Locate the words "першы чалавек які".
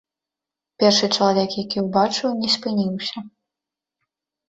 0.83-1.77